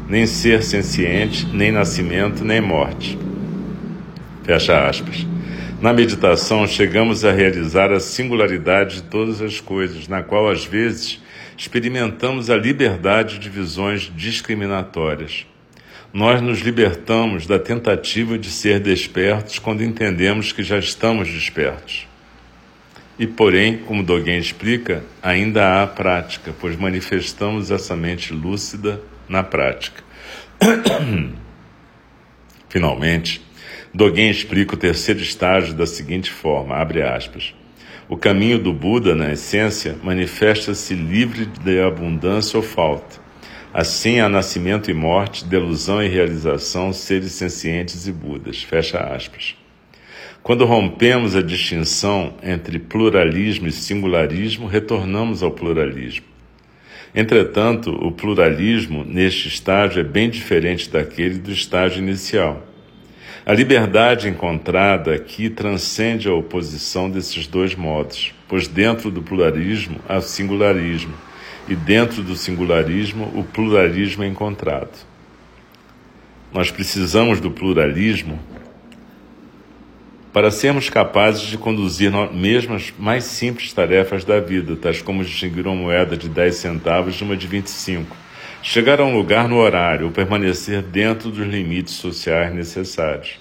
nem 0.09 0.27
ser 0.27 0.63
senciente, 0.63 1.47
nem 1.53 1.71
nascimento, 1.71 2.45
nem 2.45 2.61
morte. 2.61 3.19
Fecha 4.43 4.89
aspas. 4.89 5.27
Na 5.81 5.93
meditação, 5.93 6.67
chegamos 6.67 7.25
a 7.25 7.31
realizar 7.31 7.93
a 7.93 8.01
singularidade 8.01 8.97
de 8.97 9.03
todas 9.03 9.41
as 9.41 9.61
coisas, 9.61 10.09
na 10.09 10.25
qual, 10.25 10.51
às 10.51 10.65
vezes, 10.65 11.23
experimentamos 11.57 12.51
a 12.51 12.57
liberdade 12.57 13.39
de 13.39 13.49
visões 13.49 14.11
discriminatórias. 14.17 15.47
Nós 16.13 16.43
nos 16.43 16.59
libertamos 16.59 17.47
da 17.47 17.61
tentativa 17.61 18.37
de 18.37 18.51
ser 18.51 18.81
despertos 18.81 19.61
quando 19.61 19.85
entendemos 19.85 20.51
que 20.51 20.65
já 20.65 20.81
estamos 20.81 21.29
despertos. 21.29 22.09
E, 23.17 23.25
porém, 23.25 23.79
como 23.79 24.03
Dogen 24.03 24.37
explica, 24.39 25.05
ainda 25.23 25.81
há 25.81 25.87
prática, 25.87 26.53
pois 26.61 26.77
manifestamos 26.77 27.71
essa 27.71 27.95
mente 27.95 28.33
lúcida 28.33 29.01
na 29.29 29.45
prática. 29.45 30.03
Finalmente, 32.69 33.48
Dogen 33.99 34.31
explica 34.31 34.77
o 34.77 34.79
terceiro 34.79 35.21
estágio 35.21 35.75
da 35.75 35.85
seguinte 35.85 36.31
forma, 36.31 36.77
abre 36.77 37.03
aspas, 37.03 37.53
o 38.09 38.17
caminho 38.17 38.57
do 38.57 38.73
Buda, 38.73 39.13
na 39.13 39.33
essência, 39.33 39.97
manifesta-se 40.05 40.95
livre 40.95 41.47
de 41.47 41.81
abundância 41.81 42.57
ou 42.57 42.63
falta. 42.63 43.19
Assim 43.75 44.21
há 44.21 44.29
nascimento 44.29 44.89
e 44.89 44.95
morte, 44.95 45.45
delusão 45.45 46.01
e 46.01 46.07
realização, 46.07 46.93
seres 46.93 47.33
sencientes 47.33 48.07
e 48.07 48.13
Budas. 48.13 48.63
Fecha 48.63 49.01
aspas. 49.01 49.57
Quando 50.45 50.65
rompemos 50.65 51.35
a 51.35 51.43
distinção 51.43 52.35
entre 52.41 52.79
pluralismo 52.79 53.67
e 53.67 53.73
singularismo, 53.73 54.69
retornamos 54.69 55.43
ao 55.43 55.51
pluralismo. 55.51 56.25
Entretanto, 57.13 57.91
o 57.91 58.13
pluralismo 58.13 59.05
neste 59.05 59.49
estágio 59.49 59.99
é 59.99 60.05
bem 60.05 60.31
diferente 60.31 60.89
daquele 60.89 61.41
do 61.41 61.51
estágio 61.51 62.01
inicial. 62.01 62.68
A 63.49 63.55
liberdade 63.55 64.29
encontrada 64.29 65.15
aqui 65.15 65.49
transcende 65.49 66.29
a 66.29 66.35
oposição 66.35 67.09
desses 67.09 67.47
dois 67.47 67.75
modos, 67.75 68.35
pois 68.47 68.69
dentro 68.69 69.11
do 69.11 69.23
pluralismo 69.23 69.99
há 70.07 70.21
singularismo, 70.21 71.15
e 71.67 71.75
dentro 71.75 72.23
do 72.23 72.37
singularismo 72.37 73.33
o 73.35 73.43
pluralismo 73.43 74.23
é 74.23 74.27
encontrado. 74.27 74.91
Nós 76.53 76.71
precisamos 76.71 77.41
do 77.41 77.51
pluralismo 77.51 78.39
para 80.31 80.51
sermos 80.51 80.91
capazes 80.91 81.41
de 81.41 81.57
conduzir 81.57 82.13
mesmo 82.31 82.75
as 82.75 82.93
mais 82.99 83.25
simples 83.25 83.73
tarefas 83.73 84.27
da 84.27 84.41
vida, 84.41 84.77
tais 84.77 85.01
como 85.01 85.25
distinguir 85.25 85.67
uma 85.67 85.75
moeda 85.75 86.19
de 86.19 86.29
10 86.29 86.55
centavos 86.55 87.15
de 87.15 87.25
uma 87.25 87.35
de 87.35 87.47
25, 87.47 88.15
chegar 88.63 89.01
a 89.01 89.05
um 89.05 89.17
lugar 89.17 89.49
no 89.49 89.57
horário 89.57 90.07
ou 90.07 90.13
permanecer 90.13 90.83
dentro 90.83 91.31
dos 91.31 91.47
limites 91.47 91.95
sociais 91.95 92.55
necessários. 92.55 93.39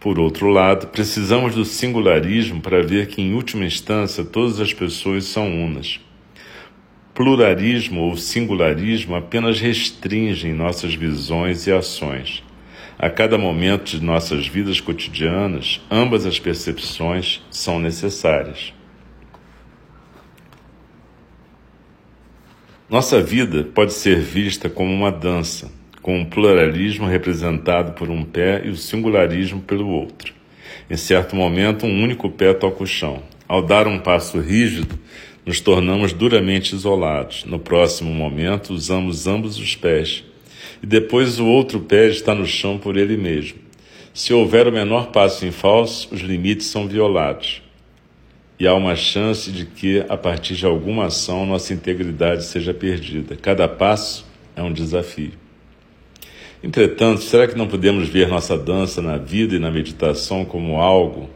Por 0.00 0.18
outro 0.18 0.48
lado, 0.48 0.88
precisamos 0.88 1.54
do 1.54 1.64
singularismo 1.64 2.60
para 2.60 2.82
ver 2.82 3.08
que, 3.08 3.20
em 3.20 3.34
última 3.34 3.64
instância, 3.64 4.24
todas 4.24 4.60
as 4.60 4.72
pessoas 4.72 5.24
são 5.24 5.48
unas. 5.48 6.00
Pluralismo 7.14 8.02
ou 8.02 8.16
singularismo 8.16 9.16
apenas 9.16 9.58
restringem 9.58 10.52
nossas 10.52 10.94
visões 10.94 11.66
e 11.66 11.72
ações. 11.72 12.42
A 12.98 13.10
cada 13.10 13.36
momento 13.36 13.90
de 13.90 14.02
nossas 14.02 14.46
vidas 14.46 14.80
cotidianas, 14.80 15.80
ambas 15.90 16.24
as 16.24 16.38
percepções 16.38 17.42
são 17.50 17.78
necessárias. 17.78 18.75
Nossa 22.88 23.20
vida 23.20 23.64
pode 23.64 23.92
ser 23.92 24.20
vista 24.20 24.70
como 24.70 24.94
uma 24.94 25.10
dança, 25.10 25.72
com 26.00 26.22
o 26.22 26.26
pluralismo 26.26 27.04
representado 27.04 27.94
por 27.94 28.08
um 28.08 28.22
pé 28.22 28.62
e 28.64 28.68
o 28.68 28.76
singularismo 28.76 29.60
pelo 29.60 29.88
outro. 29.88 30.32
Em 30.88 30.96
certo 30.96 31.34
momento, 31.34 31.84
um 31.84 32.04
único 32.04 32.30
pé 32.30 32.54
toca 32.54 32.84
o 32.84 32.86
chão. 32.86 33.24
Ao 33.48 33.60
dar 33.60 33.88
um 33.88 33.98
passo 33.98 34.38
rígido, 34.38 34.96
nos 35.44 35.58
tornamos 35.60 36.12
duramente 36.12 36.76
isolados. 36.76 37.44
No 37.44 37.58
próximo 37.58 38.14
momento, 38.14 38.72
usamos 38.72 39.26
ambos 39.26 39.58
os 39.58 39.74
pés 39.74 40.22
e 40.80 40.86
depois 40.86 41.40
o 41.40 41.46
outro 41.46 41.80
pé 41.80 42.06
está 42.06 42.36
no 42.36 42.46
chão 42.46 42.78
por 42.78 42.96
ele 42.96 43.16
mesmo. 43.16 43.58
Se 44.14 44.32
houver 44.32 44.68
o 44.68 44.72
menor 44.72 45.10
passo 45.10 45.44
em 45.44 45.50
falso, 45.50 46.08
os 46.14 46.20
limites 46.20 46.68
são 46.68 46.86
violados. 46.86 47.65
E 48.58 48.66
há 48.66 48.74
uma 48.74 48.96
chance 48.96 49.52
de 49.52 49.66
que, 49.66 50.04
a 50.08 50.16
partir 50.16 50.54
de 50.54 50.64
alguma 50.64 51.06
ação, 51.06 51.44
nossa 51.44 51.74
integridade 51.74 52.44
seja 52.44 52.72
perdida. 52.72 53.36
Cada 53.36 53.68
passo 53.68 54.26
é 54.54 54.62
um 54.62 54.72
desafio. 54.72 55.32
Entretanto, 56.62 57.20
será 57.20 57.46
que 57.46 57.56
não 57.56 57.68
podemos 57.68 58.08
ver 58.08 58.28
nossa 58.28 58.56
dança 58.56 59.02
na 59.02 59.18
vida 59.18 59.54
e 59.54 59.58
na 59.58 59.70
meditação 59.70 60.44
como 60.44 60.80
algo 60.80 61.28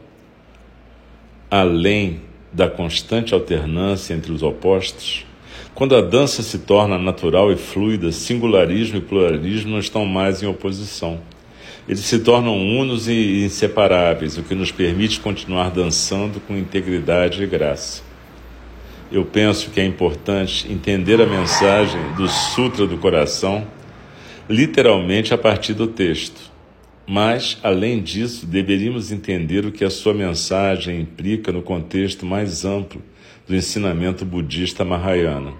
além 1.49 2.21
da 2.51 2.67
constante 2.67 3.33
alternância 3.33 4.15
entre 4.15 4.31
os 4.31 4.41
opostos? 4.41 5.25
Quando 5.75 5.95
a 5.95 6.01
dança 6.01 6.41
se 6.41 6.59
torna 6.59 6.97
natural 6.97 7.51
e 7.51 7.55
fluida, 7.55 8.11
singularismo 8.11 8.97
e 8.97 9.01
pluralismo 9.01 9.71
não 9.71 9.79
estão 9.79 10.05
mais 10.05 10.41
em 10.41 10.47
oposição. 10.47 11.21
Eles 11.87 12.01
se 12.01 12.19
tornam 12.19 12.57
unos 12.57 13.07
e 13.07 13.43
inseparáveis, 13.43 14.37
o 14.37 14.43
que 14.43 14.53
nos 14.53 14.71
permite 14.71 15.19
continuar 15.19 15.71
dançando 15.71 16.39
com 16.39 16.55
integridade 16.55 17.43
e 17.43 17.47
graça. 17.47 18.03
Eu 19.11 19.25
penso 19.25 19.71
que 19.71 19.81
é 19.81 19.85
importante 19.85 20.71
entender 20.71 21.19
a 21.19 21.25
mensagem 21.25 21.99
do 22.15 22.27
Sutra 22.29 22.85
do 22.85 22.97
Coração 22.97 23.67
literalmente 24.47 25.33
a 25.33 25.37
partir 25.37 25.73
do 25.73 25.87
texto. 25.87 26.51
Mas, 27.07 27.57
além 27.63 28.01
disso, 28.01 28.45
deveríamos 28.45 29.11
entender 29.11 29.65
o 29.65 29.71
que 29.71 29.83
a 29.83 29.89
sua 29.89 30.13
mensagem 30.13 31.01
implica 31.01 31.51
no 31.51 31.61
contexto 31.61 32.25
mais 32.25 32.63
amplo 32.63 33.01
do 33.47 33.55
ensinamento 33.55 34.23
budista 34.23 34.85
Mahayana. 34.85 35.51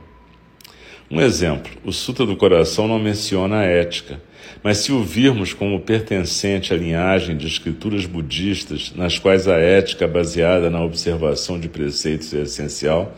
Um 1.12 1.20
exemplo: 1.20 1.70
o 1.84 1.92
Sutra 1.92 2.26
do 2.26 2.38
Coração 2.38 2.88
não 2.88 2.98
menciona 2.98 3.58
a 3.58 3.64
ética, 3.64 4.22
mas 4.64 4.78
se 4.78 4.94
o 4.94 5.04
virmos 5.04 5.54
como 5.54 5.82
pertencente 5.82 6.74
à 6.74 6.78
linhagem 6.78 7.36
de 7.36 7.46
escrituras 7.46 8.06
budistas, 8.06 8.94
nas 8.96 9.20
quais 9.20 9.46
a 9.46 9.58
ética 9.58 10.08
baseada 10.08 10.70
na 10.70 10.82
observação 10.82 11.60
de 11.60 11.68
preceitos 11.68 12.34
é 12.34 12.44
essencial, 12.44 13.18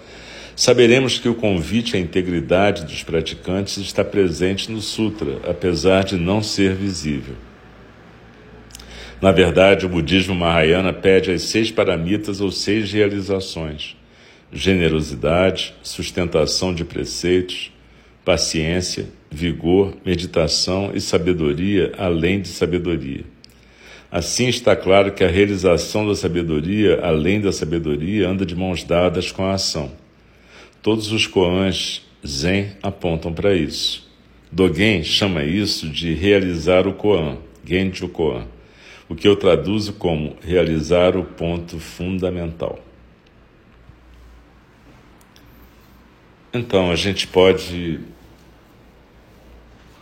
saberemos 0.56 1.20
que 1.20 1.30
o 1.30 1.36
convite 1.36 1.96
à 1.96 2.00
integridade 2.00 2.84
dos 2.84 3.04
praticantes 3.04 3.78
está 3.78 4.04
presente 4.04 4.72
no 4.72 4.82
Sutra, 4.82 5.38
apesar 5.48 6.04
de 6.04 6.16
não 6.16 6.42
ser 6.42 6.74
visível. 6.74 7.36
Na 9.22 9.32
verdade, 9.32 9.86
o 9.86 9.90
budismo 9.90 10.34
Mahayana 10.34 10.92
pede 10.92 11.32
as 11.32 11.44
seis 11.44 11.70
paramitas 11.70 12.42
ou 12.42 12.52
seis 12.52 12.92
realizações: 12.92 13.96
generosidade, 14.52 15.76
sustentação 15.84 16.74
de 16.74 16.84
preceitos, 16.84 17.72
paciência, 18.24 19.08
vigor, 19.30 19.94
meditação 20.06 20.92
e 20.94 21.02
sabedoria, 21.02 21.92
além 21.98 22.42
de 22.42 22.48
sabedoria. 22.48 23.24
Assim 24.12 24.48
está 24.48 24.76
claro 24.76 25.12
que 25.12 25.24
a 25.24 25.28
realização 25.28 26.08
da 26.08 26.16
sabedoria, 26.16 27.00
além 27.02 27.42
da 27.42 27.52
sabedoria, 27.52 28.30
anda 28.30 28.46
de 28.46 28.56
mãos 28.56 28.84
dadas 28.84 29.32
com 29.32 29.44
a 29.44 29.54
ação. 29.54 29.92
Todos 30.82 31.12
os 31.12 31.26
koans 31.26 32.04
Zen 32.26 32.72
apontam 32.82 33.34
para 33.34 33.56
isso. 33.56 34.08
Dogen 34.52 35.04
chama 35.04 35.44
isso 35.44 35.90
de 35.90 36.14
realizar 36.14 36.88
o 36.88 36.94
koan, 36.94 37.38
Genjo 37.66 38.08
koan 38.08 38.46
o 39.14 39.16
que 39.16 39.28
eu 39.28 39.36
traduzo 39.36 39.94
como 39.94 40.36
realizar 40.42 41.16
o 41.16 41.24
ponto 41.24 41.78
fundamental. 41.80 42.80
Então, 46.56 46.92
a 46.92 46.96
gente 46.96 47.26
pode 47.26 48.00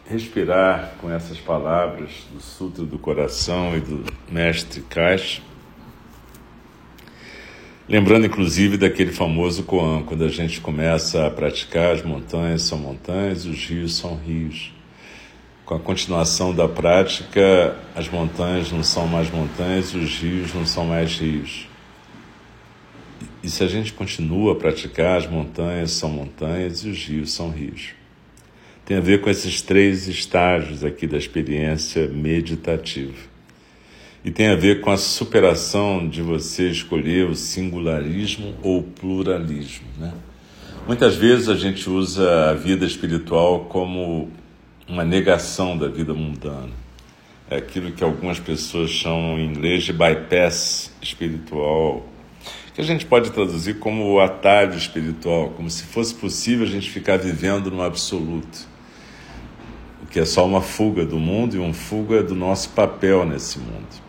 respirar 0.06 0.96
com 1.00 1.10
essas 1.10 1.38
palavras 1.38 2.10
do 2.30 2.42
Sutra 2.42 2.84
do 2.84 3.00
Coração 3.00 3.78
e 3.78 3.80
do 3.80 4.04
Mestre 4.30 4.82
Caixa, 4.82 5.42
lembrando 7.88 8.26
inclusive 8.26 8.76
daquele 8.76 9.14
famoso 9.14 9.64
Koan, 9.64 10.04
quando 10.04 10.26
a 10.26 10.28
gente 10.28 10.60
começa 10.60 11.26
a 11.26 11.32
praticar 11.32 11.94
as 11.96 12.04
montanhas 12.04 12.64
são 12.64 12.78
montanhas, 12.78 13.46
os 13.46 13.66
rios 13.66 13.96
são 13.96 14.18
rios 14.18 14.74
com 15.66 15.76
a 15.76 15.80
continuação 15.80 16.54
da 16.54 16.68
prática, 16.68 17.78
as 17.96 18.10
montanhas 18.10 18.70
não 18.74 18.84
são 18.84 19.08
mais 19.08 19.32
montanhas, 19.32 19.96
os 19.96 20.20
rios 20.20 20.54
não 20.54 20.66
são 20.66 20.86
mais 20.86 21.18
rios. 21.18 21.71
E 23.44 23.50
se 23.50 23.64
a 23.64 23.68
gente 23.68 23.94
continua 23.94 24.54
a 24.54 24.56
praticar, 24.56 25.18
as 25.18 25.28
montanhas 25.28 25.92
são 25.92 26.10
montanhas 26.10 26.80
e 26.80 26.90
os 26.90 27.04
rios 27.06 27.32
são 27.34 27.50
rios. 27.50 27.90
Tem 28.86 28.98
a 28.98 29.02
ver 29.02 29.22
com 29.22 29.30
esses 29.30 29.62
três 29.62 30.08
estágios 30.08 30.84
aqui 30.84 31.08
da 31.08 31.18
experiência 31.18 32.08
meditativa. 32.08 33.32
E 34.24 34.30
tem 34.30 34.50
a 34.50 34.56
ver 34.56 34.82
com 34.82 34.92
a 34.92 34.98
superação 34.98 36.08
de 36.08 36.22
você 36.22 36.70
escolher 36.70 37.26
o 37.26 37.36
singularismo 37.36 38.54
ou 38.62 38.84
pluralismo. 38.84 39.88
Né? 39.98 40.14
Muitas 40.86 41.16
vezes 41.16 41.50
a 41.50 41.56
gente 41.56 41.90
usa 41.90 42.52
a 42.52 42.54
vida 42.54 42.86
espiritual 42.86 43.62
como 43.66 44.30
uma 44.88 45.04
negação 45.04 45.76
da 45.76 45.88
vida 45.88 46.14
mundana. 46.14 46.70
É 47.50 47.58
aquilo 47.58 47.92
que 47.92 48.04
algumas 48.04 48.40
pessoas 48.40 48.92
chamam 48.92 49.40
em 49.40 49.46
inglês 49.46 49.84
de 49.84 49.94
bypass 49.94 50.94
espiritual, 51.02 52.06
que 52.74 52.82
a 52.82 52.84
gente 52.84 53.06
pode 53.06 53.32
traduzir 53.32 53.80
como 53.80 54.06
o 54.06 54.20
atalho 54.20 54.78
espiritual, 54.78 55.50
como 55.50 55.70
se 55.70 55.84
fosse 55.84 56.16
possível 56.16 56.66
a 56.66 56.70
gente 56.70 56.90
ficar 56.90 57.18
vivendo 57.18 57.70
no 57.70 57.82
absoluto, 57.82 58.68
o 60.04 60.06
que 60.08 60.20
é 60.20 60.26
só 60.26 60.46
uma 60.46 60.62
fuga 60.62 61.06
do 61.06 61.20
mundo 61.20 61.56
e 61.56 61.60
uma 61.60 61.74
fuga 61.74 62.24
do 62.24 62.34
nosso 62.34 62.70
papel 62.70 63.26
nesse 63.26 63.60
mundo. 63.60 64.02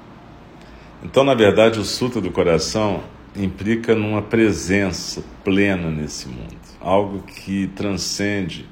Então, 1.03 1.25
na 1.25 1.35
verdade, 1.35 1.81
o 1.81 1.85
Sutra 1.85 2.21
do 2.21 2.31
Coração 2.31 3.03
implica 3.35 3.95
numa 3.95 4.23
presença 4.23 5.25
plena 5.43 5.91
nesse 5.91 6.29
mundo, 6.29 6.57
algo 6.81 7.23
que 7.23 7.67
transcende 7.69 8.67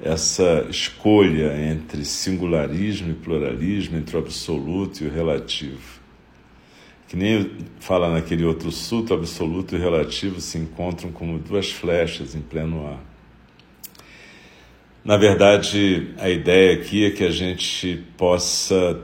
essa 0.00 0.66
escolha 0.68 1.56
entre 1.70 2.04
singularismo 2.04 3.10
e 3.10 3.14
pluralismo, 3.14 3.96
entre 3.96 4.16
o 4.16 4.20
absoluto 4.20 5.02
e 5.02 5.06
o 5.06 5.10
relativo. 5.10 5.93
Que 7.14 7.18
nem 7.18 7.48
fala 7.78 8.10
naquele 8.10 8.44
outro 8.44 8.72
suto, 8.72 9.14
absoluto 9.14 9.76
e 9.76 9.78
relativo 9.78 10.40
se 10.40 10.58
encontram 10.58 11.12
como 11.12 11.38
duas 11.38 11.70
flechas 11.70 12.34
em 12.34 12.40
pleno 12.40 12.88
ar. 12.88 12.98
Na 15.04 15.16
verdade, 15.16 16.12
a 16.18 16.28
ideia 16.28 16.74
aqui 16.74 17.06
é 17.06 17.12
que 17.12 17.22
a 17.22 17.30
gente 17.30 18.04
possa 18.16 19.00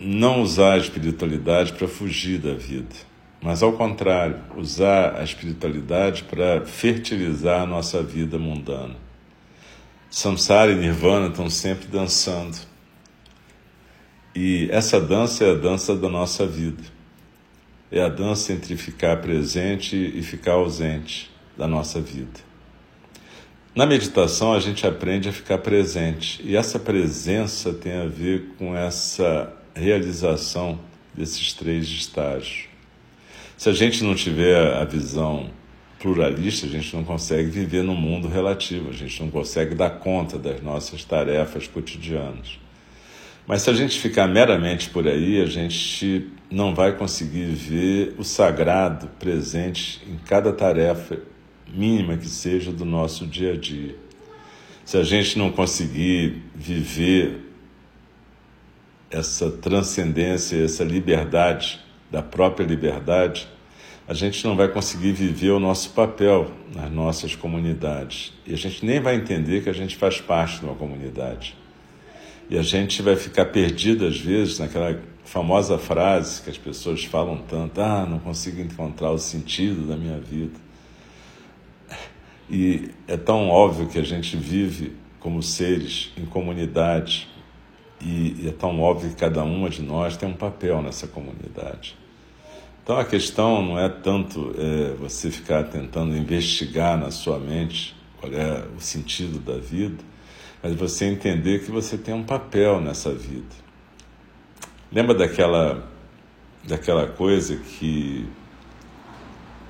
não 0.00 0.40
usar 0.40 0.72
a 0.72 0.78
espiritualidade 0.78 1.74
para 1.74 1.86
fugir 1.86 2.38
da 2.38 2.54
vida, 2.54 2.96
mas 3.42 3.62
ao 3.62 3.74
contrário, 3.74 4.40
usar 4.56 5.16
a 5.16 5.22
espiritualidade 5.22 6.24
para 6.24 6.64
fertilizar 6.64 7.60
a 7.60 7.66
nossa 7.66 8.02
vida 8.02 8.38
mundana. 8.38 8.96
Samsara 10.08 10.72
e 10.72 10.76
Nirvana 10.76 11.26
estão 11.26 11.50
sempre 11.50 11.86
dançando. 11.86 12.56
E 14.34 14.70
essa 14.72 14.98
dança 14.98 15.44
é 15.44 15.50
a 15.50 15.54
dança 15.54 15.94
da 15.94 16.08
nossa 16.08 16.46
vida. 16.46 16.93
É 17.96 18.02
a 18.02 18.08
dança 18.08 18.52
entre 18.52 18.76
ficar 18.76 19.18
presente 19.18 19.94
e 19.94 20.20
ficar 20.20 20.54
ausente 20.54 21.30
da 21.56 21.68
nossa 21.68 22.00
vida. 22.00 22.40
Na 23.72 23.86
meditação, 23.86 24.52
a 24.52 24.58
gente 24.58 24.84
aprende 24.84 25.28
a 25.28 25.32
ficar 25.32 25.58
presente, 25.58 26.42
e 26.44 26.56
essa 26.56 26.76
presença 26.76 27.72
tem 27.72 27.92
a 27.92 28.06
ver 28.06 28.46
com 28.58 28.76
essa 28.76 29.54
realização 29.76 30.80
desses 31.14 31.52
três 31.52 31.86
estágios. 31.86 32.64
Se 33.56 33.68
a 33.68 33.72
gente 33.72 34.02
não 34.02 34.16
tiver 34.16 34.74
a 34.74 34.84
visão 34.84 35.50
pluralista, 36.00 36.66
a 36.66 36.70
gente 36.70 36.96
não 36.96 37.04
consegue 37.04 37.48
viver 37.48 37.84
no 37.84 37.94
mundo 37.94 38.26
relativo, 38.26 38.90
a 38.90 38.92
gente 38.92 39.22
não 39.22 39.30
consegue 39.30 39.72
dar 39.72 39.90
conta 40.00 40.36
das 40.36 40.60
nossas 40.60 41.04
tarefas 41.04 41.68
cotidianas. 41.68 42.58
Mas 43.46 43.62
se 43.62 43.70
a 43.70 43.72
gente 43.72 44.00
ficar 44.00 44.26
meramente 44.26 44.90
por 44.90 45.06
aí, 45.06 45.40
a 45.40 45.46
gente 45.46 46.28
não 46.54 46.72
vai 46.72 46.96
conseguir 46.96 47.46
ver 47.46 48.14
o 48.16 48.22
sagrado 48.22 49.08
presente 49.18 50.00
em 50.08 50.16
cada 50.16 50.52
tarefa 50.52 51.18
mínima 51.66 52.16
que 52.16 52.28
seja 52.28 52.70
do 52.70 52.84
nosso 52.84 53.26
dia 53.26 53.54
a 53.54 53.56
dia. 53.56 53.96
Se 54.84 54.96
a 54.96 55.02
gente 55.02 55.36
não 55.36 55.50
conseguir 55.50 56.44
viver 56.54 57.40
essa 59.10 59.50
transcendência, 59.50 60.62
essa 60.64 60.84
liberdade 60.84 61.80
da 62.08 62.22
própria 62.22 62.64
liberdade, 62.64 63.48
a 64.06 64.14
gente 64.14 64.44
não 64.44 64.54
vai 64.54 64.68
conseguir 64.68 65.10
viver 65.10 65.50
o 65.50 65.58
nosso 65.58 65.90
papel 65.90 66.52
nas 66.72 66.88
nossas 66.88 67.34
comunidades. 67.34 68.32
E 68.46 68.54
a 68.54 68.56
gente 68.56 68.86
nem 68.86 69.00
vai 69.00 69.16
entender 69.16 69.64
que 69.64 69.70
a 69.70 69.74
gente 69.74 69.96
faz 69.96 70.20
parte 70.20 70.60
de 70.60 70.66
uma 70.66 70.76
comunidade. 70.76 71.56
E 72.48 72.56
a 72.56 72.62
gente 72.62 73.02
vai 73.02 73.16
ficar 73.16 73.46
perdido, 73.46 74.06
às 74.06 74.20
vezes, 74.20 74.60
naquela 74.60 75.00
famosa 75.24 75.78
frase 75.78 76.42
que 76.42 76.50
as 76.50 76.58
pessoas 76.58 77.04
falam 77.04 77.38
tanto: 77.48 77.80
ah, 77.80 78.06
não 78.06 78.18
consigo 78.18 78.60
encontrar 78.60 79.10
o 79.10 79.18
sentido 79.18 79.88
da 79.88 79.96
minha 79.96 80.18
vida. 80.20 80.58
E 82.48 82.90
é 83.08 83.16
tão 83.16 83.48
óbvio 83.48 83.88
que 83.88 83.98
a 83.98 84.04
gente 84.04 84.36
vive 84.36 84.94
como 85.18 85.42
seres 85.42 86.12
em 86.16 86.26
comunidade, 86.26 87.26
e 88.00 88.46
é 88.46 88.52
tão 88.52 88.78
óbvio 88.80 89.08
que 89.10 89.16
cada 89.16 89.42
uma 89.42 89.70
de 89.70 89.80
nós 89.80 90.16
tem 90.16 90.28
um 90.28 90.34
papel 90.34 90.82
nessa 90.82 91.06
comunidade. 91.06 91.96
Então 92.82 92.98
a 92.98 93.04
questão 93.04 93.62
não 93.62 93.78
é 93.78 93.88
tanto 93.88 94.54
é, 94.58 94.92
você 94.94 95.30
ficar 95.30 95.64
tentando 95.64 96.14
investigar 96.14 96.98
na 96.98 97.10
sua 97.10 97.38
mente 97.38 97.96
qual 98.20 98.30
é 98.30 98.66
o 98.76 98.80
sentido 98.80 99.38
da 99.38 99.56
vida, 99.56 100.04
mas 100.62 100.74
você 100.74 101.06
entender 101.06 101.64
que 101.64 101.70
você 101.70 101.96
tem 101.96 102.12
um 102.12 102.24
papel 102.24 102.82
nessa 102.82 103.10
vida. 103.14 103.63
Lembra 104.94 105.12
daquela, 105.12 105.82
daquela 106.62 107.08
coisa 107.08 107.56
que 107.56 108.28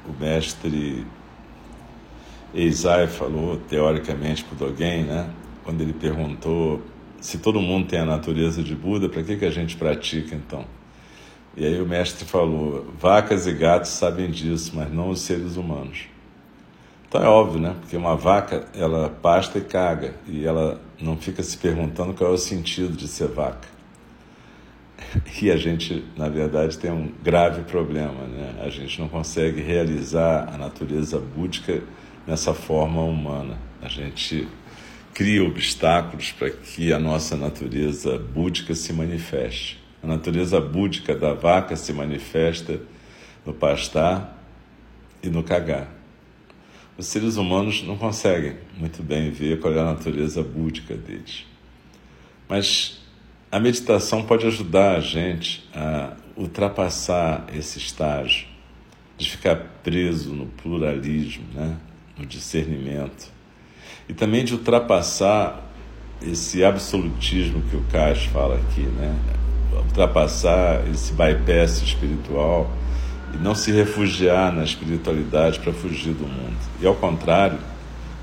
o 0.07 0.13
mestre 0.23 1.07
Eisai 2.53 3.07
falou 3.07 3.57
teoricamente 3.57 4.45
para 4.45 4.55
o 4.55 4.69
Dogen, 4.69 5.05
né? 5.05 5.31
quando 5.65 5.81
ele 5.81 5.95
perguntou 5.95 6.83
Se 7.23 7.39
todo 7.39 7.59
mundo 7.59 7.89
tem 7.89 8.01
a 8.01 8.05
natureza 8.05 8.63
de 8.63 8.77
Buda, 8.77 9.09
para 9.09 9.23
que, 9.23 9.39
que 9.39 9.47
a 9.47 9.51
gente 9.51 9.79
pratica 9.79 10.35
então? 10.35 10.67
E 11.57 11.65
aí 11.65 11.81
o 11.81 11.87
mestre 11.87 12.27
falou: 12.27 12.93
vacas 13.01 13.47
e 13.47 13.53
gatos 13.55 13.93
sabem 13.93 14.31
disso, 14.31 14.73
mas 14.75 14.93
não 14.93 15.09
os 15.09 15.23
seres 15.23 15.57
humanos. 15.57 16.03
Então 17.09 17.25
é 17.25 17.27
óbvio, 17.27 17.61
né? 17.61 17.75
Porque 17.81 17.97
uma 17.97 18.15
vaca, 18.15 18.67
ela 18.75 19.09
pasta 19.09 19.57
e 19.57 19.63
caga, 19.63 20.15
e 20.29 20.45
ela 20.45 20.79
não 21.01 21.17
fica 21.17 21.43
se 21.43 21.57
perguntando 21.57 22.13
qual 22.13 22.31
é 22.31 22.35
o 22.35 22.37
sentido 22.37 22.95
de 22.95 23.09
ser 23.09 23.29
vaca. 23.29 23.74
E 25.43 25.51
a 25.51 25.57
gente, 25.57 26.05
na 26.17 26.29
verdade, 26.29 26.79
tem 26.79 26.91
um 26.91 27.13
grave 27.23 27.63
problema, 27.63 28.27
né? 28.27 28.63
A 28.63 28.69
gente 28.69 29.01
não 29.01 29.09
consegue 29.09 29.61
realizar 29.61 30.49
a 30.53 30.57
natureza 30.57 31.19
búdica 31.19 31.83
nessa 32.27 32.55
forma 32.55 33.03
humana. 33.03 33.59
A 33.83 33.89
gente 33.89 34.49
cria 35.13 35.45
obstáculos 35.45 36.33
para 36.33 36.51
que 36.51 36.93
a 36.93 36.99
nossa 36.99 37.37
natureza 37.37 38.19
búdica 38.19 38.75
se 38.75 38.93
manifeste. 38.93 39.83
A 40.03 40.07
natureza 40.07 40.61
búdica 40.61 41.15
da 41.15 41.33
vaca 41.33 41.77
se 41.77 41.93
manifesta 41.93 42.81
no 43.45 43.53
pastar 43.53 44.43
e 45.23 45.29
no 45.29 45.43
cagar. 45.43 45.89
Os 46.97 47.07
seres 47.07 47.37
humanos 47.37 47.83
não 47.83 47.97
conseguem 47.97 48.57
muito 48.77 49.03
bem 49.03 49.31
ver 49.31 49.59
qual 49.61 49.73
é 49.75 49.81
a 49.81 49.85
natureza 49.85 50.43
búdica 50.43 50.95
deles. 50.95 51.45
Mas 52.49 53.04
a 53.55 53.61
meditação 53.61 54.25
pode 54.25 54.45
ajudar 54.49 54.97
a 54.97 55.01
gente 55.01 55.65
a 55.73 56.15
ultrapassar 56.37 57.47
esse 57.55 57.79
estágio 57.79 58.49
de 59.17 59.31
ficar 59.31 59.55
preso 59.81 60.35
no 60.35 60.47
pluralismo, 60.47 61.45
né? 61.55 61.77
no 62.19 62.27
discernimento, 62.27 63.31
e 64.09 64.13
também 64.13 64.45
de 64.45 64.55
ultrapassar 64.55 65.71
esse 66.21 66.65
absolutismo 66.65 67.63
que 67.71 67.77
o 67.77 67.85
Cais 67.93 68.25
fala 68.25 68.57
aqui, 68.57 68.81
né? 68.81 69.17
ultrapassar 69.73 70.85
esse 70.93 71.13
bypass 71.13 71.81
espiritual 71.81 72.69
e 73.33 73.37
não 73.37 73.55
se 73.55 73.71
refugiar 73.71 74.53
na 74.53 74.65
espiritualidade 74.65 75.61
para 75.61 75.73
fugir 75.73 76.13
do 76.13 76.27
mundo. 76.27 76.59
E 76.81 76.87
ao 76.89 76.97
contrário, 76.97 77.61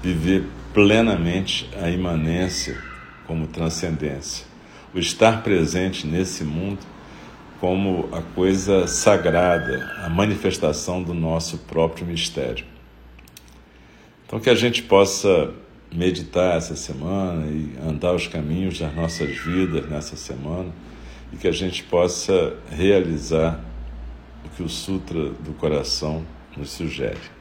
viver 0.04 0.44
plenamente 0.74 1.70
a 1.82 1.90
imanência 1.90 2.78
como 3.26 3.48
transcendência. 3.48 4.51
O 4.94 5.00
estar 5.00 5.42
presente 5.44 6.06
nesse 6.06 6.44
mundo 6.44 6.80
como 7.60 8.10
a 8.12 8.22
coisa 8.22 8.88
sagrada, 8.88 9.88
a 10.04 10.10
manifestação 10.10 11.04
do 11.04 11.14
nosso 11.14 11.60
próprio 11.60 12.06
mistério. 12.06 12.66
Então, 14.26 14.40
que 14.40 14.50
a 14.50 14.56
gente 14.56 14.82
possa 14.82 15.54
meditar 15.94 16.58
essa 16.58 16.76
semana 16.76 17.46
e 17.48 17.76
andar 17.88 18.16
os 18.16 18.28
caminhos 18.28 18.80
das 18.80 18.96
nossas 18.96 19.30
vidas 19.38 19.88
nessa 19.90 20.16
semana 20.16 20.72
e 21.32 21.38
que 21.38 21.48
a 21.48 21.52
gente 21.52 21.84
possa 21.84 22.56
realizar 22.70 23.60
o 24.46 24.50
que 24.50 24.64
o 24.64 24.70
Sutra 24.70 25.30
do 25.30 25.54
Coração 25.54 26.26
nos 26.58 26.72
sugere. 26.72 27.41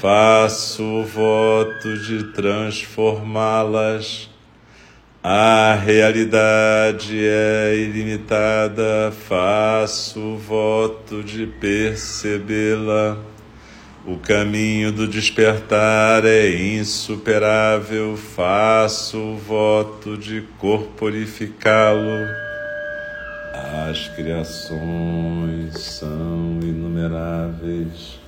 faço 0.00 0.84
o 0.84 1.04
voto 1.04 1.98
de 1.98 2.22
transformá-las. 2.32 4.30
A 5.22 5.74
realidade 5.74 7.18
é 7.20 7.74
ilimitada, 7.74 9.12
faço 9.28 10.20
o 10.20 10.38
voto 10.38 11.24
de 11.24 11.48
percebê-la. 11.48 13.18
O 14.06 14.16
caminho 14.16 14.92
do 14.92 15.08
despertar 15.08 16.24
é 16.24 16.48
insuperável, 16.48 18.16
faço 18.16 19.18
o 19.18 19.36
voto 19.36 20.16
de 20.16 20.42
corporificá-lo. 20.58 22.24
As 23.90 24.08
criações 24.10 25.76
são 25.76 26.60
inumeráveis, 26.62 28.27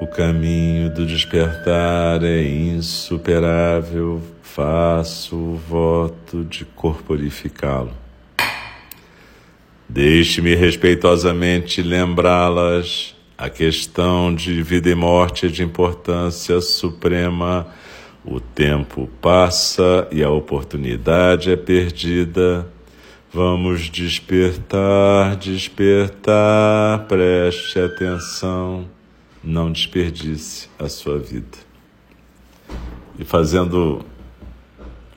O 0.00 0.06
caminho 0.08 0.90
do 0.90 1.06
despertar 1.06 2.24
é 2.24 2.42
insuperável, 2.42 4.20
faço 4.42 5.36
o 5.36 5.56
voto 5.56 6.44
de 6.44 6.64
corporificá-lo. 6.64 7.92
Deixe-me 9.88 10.54
respeitosamente 10.56 11.80
lembrá-las. 11.80 13.14
A 13.38 13.48
questão 13.48 14.34
de 14.34 14.62
vida 14.62 14.90
e 14.90 14.94
morte 14.94 15.46
é 15.46 15.48
de 15.48 15.62
importância 15.62 16.60
suprema. 16.60 17.66
O 18.24 18.40
tempo 18.40 19.08
passa 19.20 20.08
e 20.10 20.24
a 20.24 20.30
oportunidade 20.30 21.50
é 21.50 21.56
perdida. 21.56 22.66
Vamos 23.32 23.90
despertar, 23.90 25.36
despertar, 25.36 27.06
preste 27.06 27.78
atenção, 27.78 28.88
não 29.44 29.70
desperdice 29.70 30.68
a 30.78 30.88
sua 30.88 31.18
vida. 31.18 31.58
E 33.18 33.24
fazendo 33.24 34.04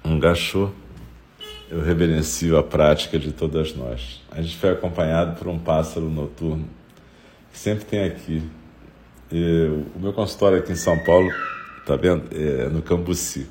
um 0.03 0.19
gachô 0.19 0.69
eu 1.69 1.81
reverencio 1.81 2.57
a 2.57 2.63
prática 2.63 3.19
de 3.19 3.31
todas 3.31 3.75
nós. 3.75 4.21
A 4.31 4.41
gente 4.41 4.55
foi 4.57 4.71
acompanhado 4.71 5.37
por 5.37 5.47
um 5.47 5.59
pássaro 5.59 6.09
noturno 6.09 6.67
que 7.51 7.57
sempre 7.57 7.85
tem 7.85 8.03
aqui. 8.03 8.41
O 9.95 9.99
meu 9.99 10.13
consultório 10.13 10.59
aqui 10.59 10.71
em 10.71 10.77
São 10.77 10.97
Paulo, 11.03 11.29
tá 11.85 11.95
vendo? 11.95 12.29
É 12.31 12.69
no 12.69 12.81
Cambuci. 12.81 13.47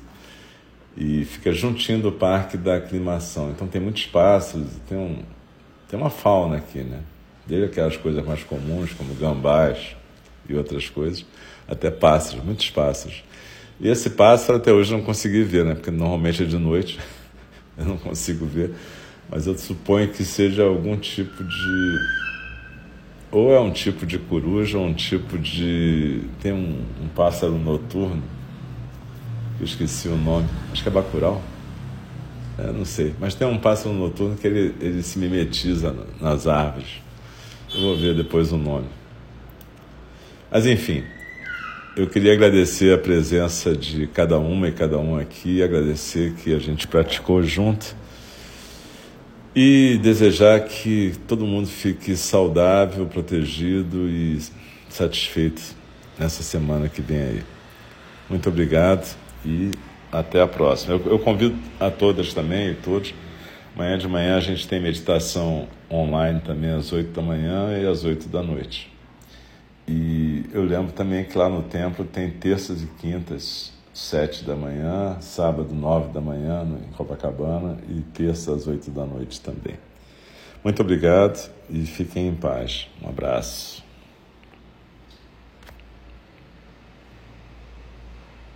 E 0.95 1.25
fica 1.25 1.51
juntinho 1.51 2.01
do 2.01 2.11
Parque 2.11 2.57
da 2.57 2.77
Aclimação. 2.77 3.51
Então 3.51 3.67
tem 3.67 3.79
muitos 3.79 4.07
pássaros, 4.07 4.67
tem, 4.89 4.97
um, 4.97 5.23
tem 5.87 5.99
uma 5.99 6.09
fauna 6.09 6.57
aqui, 6.57 6.79
né? 6.79 7.01
Desde 7.45 7.67
aquelas 7.67 7.95
coisas 7.95 8.25
mais 8.25 8.43
comuns, 8.43 8.93
como 8.93 9.13
gambás 9.13 9.95
e 10.49 10.55
outras 10.55 10.89
coisas, 10.89 11.25
até 11.67 11.91
pássaros, 11.91 12.43
muitos 12.43 12.69
pássaros. 12.69 13.23
E 13.79 13.87
esse 13.87 14.09
pássaro 14.09 14.57
até 14.57 14.71
hoje 14.71 14.93
eu 14.93 14.97
não 14.97 15.05
consegui 15.05 15.43
ver, 15.43 15.63
né? 15.63 15.75
Porque 15.75 15.91
normalmente 15.91 16.43
é 16.43 16.45
de 16.45 16.57
noite 16.57 16.99
eu 17.77 17.85
não 17.85 17.97
consigo 17.97 18.45
ver, 18.45 18.73
mas 19.29 19.45
eu 19.45 19.57
suponho 19.57 20.07
que 20.09 20.23
seja 20.23 20.63
algum 20.63 20.97
tipo 20.97 21.43
de. 21.43 21.97
Ou 23.29 23.51
é 23.51 23.59
um 23.59 23.71
tipo 23.71 24.05
de 24.05 24.17
coruja, 24.17 24.77
ou 24.77 24.85
um 24.85 24.93
tipo 24.93 25.37
de. 25.37 26.21
Tem 26.41 26.53
um, 26.53 26.81
um 27.03 27.07
pássaro 27.09 27.57
noturno, 27.57 28.23
eu 29.59 29.65
esqueci 29.65 30.07
o 30.07 30.15
nome, 30.15 30.47
acho 30.71 30.81
que 30.81 30.89
é 30.89 30.91
bacural. 30.91 31.41
Eu 32.57 32.73
não 32.73 32.85
sei, 32.85 33.13
mas 33.19 33.35
tem 33.35 33.47
um 33.47 33.59
pássaro 33.59 33.93
noturno 33.93 34.35
que 34.35 34.47
ele, 34.47 34.73
ele 34.81 35.03
se 35.03 35.19
mimetiza 35.19 35.95
nas 36.19 36.47
árvores. 36.47 36.87
Eu 37.73 37.81
vou 37.81 37.97
ver 37.97 38.15
depois 38.15 38.51
o 38.51 38.57
nome. 38.57 38.87
Mas 40.49 40.65
enfim, 40.65 41.03
eu 41.95 42.07
queria 42.07 42.31
agradecer 42.31 42.93
a 42.93 42.97
presença 42.97 43.75
de 43.75 44.07
cada 44.07 44.39
uma 44.39 44.69
e 44.69 44.71
cada 44.71 44.97
um 44.97 45.17
aqui, 45.17 45.61
agradecer 45.61 46.33
que 46.35 46.53
a 46.53 46.59
gente 46.59 46.87
praticou 46.87 47.43
junto 47.43 47.95
e 49.53 49.99
desejar 50.01 50.61
que 50.61 51.13
todo 51.27 51.45
mundo 51.45 51.67
fique 51.67 52.15
saudável, 52.15 53.05
protegido 53.07 54.07
e 54.07 54.39
satisfeito 54.87 55.61
nessa 56.17 56.43
semana 56.43 56.87
que 56.87 57.01
vem 57.01 57.19
aí. 57.19 57.43
Muito 58.29 58.47
obrigado 58.47 59.17
e 59.45 59.71
até 60.11 60.41
a 60.41 60.47
próxima. 60.47 60.93
Eu, 60.93 61.11
eu 61.11 61.19
convido 61.19 61.57
a 61.79 61.89
todas 61.91 62.33
também 62.33 62.71
e 62.71 62.75
todos. 62.75 63.13
Amanhã 63.75 63.97
de 63.97 64.07
manhã 64.07 64.37
a 64.37 64.41
gente 64.41 64.67
tem 64.67 64.81
meditação 64.81 65.67
online 65.91 66.39
também 66.39 66.71
às 66.71 66.93
8 66.93 67.11
da 67.11 67.21
manhã 67.21 67.77
e 67.81 67.85
às 67.85 68.03
8 68.03 68.29
da 68.29 68.41
noite. 68.41 68.95
E 69.87 70.26
eu 70.51 70.63
lembro 70.63 70.91
também 70.91 71.25
que 71.25 71.37
lá 71.37 71.49
no 71.49 71.63
templo 71.63 72.05
tem 72.05 72.29
terças 72.29 72.81
e 72.81 72.87
quintas, 72.99 73.71
7 73.93 74.43
da 74.43 74.55
manhã, 74.55 75.17
sábado, 75.19 75.73
9 75.73 76.13
da 76.13 76.21
manhã, 76.21 76.65
em 76.87 76.93
Copacabana, 76.93 77.77
e 77.89 78.01
terça 78.01 78.53
às 78.53 78.67
8 78.67 78.91
da 78.91 79.05
noite 79.05 79.41
também. 79.41 79.75
Muito 80.63 80.81
obrigado 80.81 81.49
e 81.69 81.85
fiquem 81.85 82.27
em 82.27 82.35
paz. 82.35 82.87
Um 83.01 83.09
abraço. 83.09 83.76